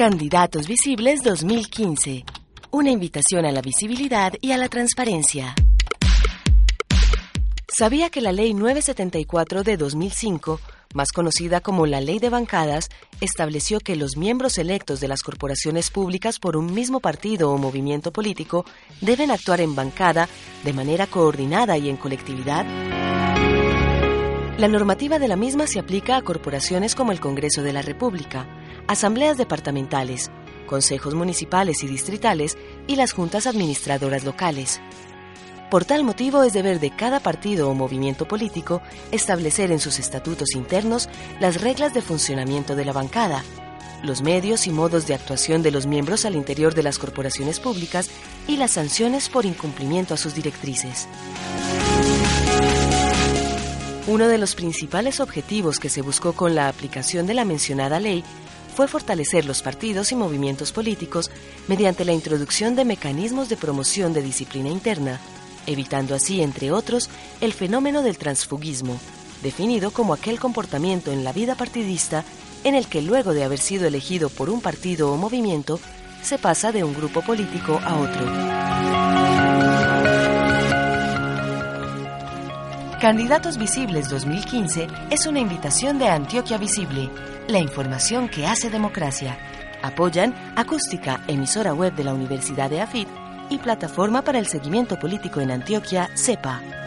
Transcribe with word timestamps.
Candidatos 0.00 0.66
Visibles 0.66 1.22
2015. 1.22 2.24
Una 2.70 2.90
invitación 2.90 3.44
a 3.44 3.52
la 3.52 3.60
visibilidad 3.60 4.32
y 4.40 4.52
a 4.52 4.56
la 4.56 4.70
transparencia. 4.70 5.54
Sabía 7.68 8.08
que 8.08 8.22
la 8.22 8.32
Ley 8.32 8.54
974 8.54 9.62
de 9.62 9.76
2005, 9.76 10.58
más 10.94 11.12
conocida 11.12 11.60
como 11.60 11.84
la 11.84 12.00
Ley 12.00 12.18
de 12.18 12.30
Bancadas, 12.30 12.88
estableció 13.20 13.78
que 13.78 13.94
los 13.94 14.16
miembros 14.16 14.56
electos 14.56 15.00
de 15.00 15.08
las 15.08 15.22
corporaciones 15.22 15.90
públicas 15.90 16.38
por 16.38 16.56
un 16.56 16.72
mismo 16.72 17.00
partido 17.00 17.50
o 17.50 17.58
movimiento 17.58 18.10
político 18.10 18.64
deben 19.02 19.30
actuar 19.30 19.60
en 19.60 19.74
bancada 19.74 20.30
de 20.64 20.72
manera 20.72 21.08
coordinada 21.08 21.76
y 21.76 21.90
en 21.90 21.98
colectividad. 21.98 22.64
La 24.56 24.68
normativa 24.68 25.18
de 25.18 25.28
la 25.28 25.36
misma 25.36 25.66
se 25.66 25.78
aplica 25.78 26.16
a 26.16 26.22
corporaciones 26.22 26.94
como 26.94 27.12
el 27.12 27.20
Congreso 27.20 27.62
de 27.62 27.74
la 27.74 27.82
República, 27.82 28.46
asambleas 28.90 29.38
departamentales, 29.38 30.32
consejos 30.66 31.14
municipales 31.14 31.84
y 31.84 31.86
distritales 31.86 32.58
y 32.88 32.96
las 32.96 33.12
juntas 33.12 33.46
administradoras 33.46 34.24
locales. 34.24 34.80
Por 35.70 35.84
tal 35.84 36.02
motivo 36.02 36.42
es 36.42 36.54
deber 36.54 36.80
de 36.80 36.90
cada 36.90 37.20
partido 37.20 37.70
o 37.70 37.74
movimiento 37.74 38.26
político 38.26 38.82
establecer 39.12 39.70
en 39.70 39.78
sus 39.78 40.00
estatutos 40.00 40.56
internos 40.56 41.08
las 41.38 41.60
reglas 41.60 41.94
de 41.94 42.02
funcionamiento 42.02 42.74
de 42.74 42.84
la 42.84 42.92
bancada, 42.92 43.44
los 44.02 44.22
medios 44.22 44.66
y 44.66 44.72
modos 44.72 45.06
de 45.06 45.14
actuación 45.14 45.62
de 45.62 45.70
los 45.70 45.86
miembros 45.86 46.24
al 46.24 46.34
interior 46.34 46.74
de 46.74 46.82
las 46.82 46.98
corporaciones 46.98 47.60
públicas 47.60 48.10
y 48.48 48.56
las 48.56 48.72
sanciones 48.72 49.28
por 49.28 49.46
incumplimiento 49.46 50.14
a 50.14 50.16
sus 50.16 50.34
directrices. 50.34 51.06
Uno 54.08 54.26
de 54.26 54.38
los 54.38 54.56
principales 54.56 55.20
objetivos 55.20 55.78
que 55.78 55.90
se 55.90 56.02
buscó 56.02 56.32
con 56.32 56.56
la 56.56 56.66
aplicación 56.66 57.28
de 57.28 57.34
la 57.34 57.44
mencionada 57.44 58.00
ley 58.00 58.24
fue 58.74 58.88
fortalecer 58.88 59.44
los 59.44 59.62
partidos 59.62 60.12
y 60.12 60.16
movimientos 60.16 60.72
políticos 60.72 61.30
mediante 61.68 62.04
la 62.04 62.12
introducción 62.12 62.76
de 62.76 62.84
mecanismos 62.84 63.48
de 63.48 63.56
promoción 63.56 64.12
de 64.12 64.22
disciplina 64.22 64.68
interna, 64.68 65.20
evitando 65.66 66.14
así, 66.14 66.42
entre 66.42 66.72
otros, 66.72 67.10
el 67.40 67.52
fenómeno 67.52 68.02
del 68.02 68.18
transfugismo, 68.18 68.98
definido 69.42 69.90
como 69.90 70.14
aquel 70.14 70.38
comportamiento 70.38 71.12
en 71.12 71.24
la 71.24 71.32
vida 71.32 71.54
partidista 71.54 72.24
en 72.64 72.74
el 72.74 72.86
que 72.86 73.02
luego 73.02 73.32
de 73.32 73.44
haber 73.44 73.58
sido 73.58 73.86
elegido 73.86 74.28
por 74.28 74.50
un 74.50 74.60
partido 74.60 75.12
o 75.12 75.16
movimiento, 75.16 75.80
se 76.22 76.38
pasa 76.38 76.72
de 76.72 76.84
un 76.84 76.94
grupo 76.94 77.22
político 77.22 77.80
a 77.82 77.96
otro. 77.96 78.69
Candidatos 83.00 83.56
Visibles 83.56 84.10
2015 84.10 84.86
es 85.08 85.24
una 85.24 85.40
invitación 85.40 85.98
de 85.98 86.08
Antioquia 86.08 86.58
Visible, 86.58 87.08
la 87.48 87.58
información 87.58 88.28
que 88.28 88.46
hace 88.46 88.68
democracia. 88.68 89.38
Apoyan 89.80 90.34
Acústica, 90.54 91.24
emisora 91.26 91.72
web 91.72 91.94
de 91.94 92.04
la 92.04 92.12
Universidad 92.12 92.68
de 92.68 92.82
AFIT, 92.82 93.08
y 93.48 93.56
Plataforma 93.56 94.20
para 94.20 94.38
el 94.38 94.46
Seguimiento 94.46 94.98
Político 94.98 95.40
en 95.40 95.50
Antioquia, 95.50 96.10
CEPA. 96.14 96.79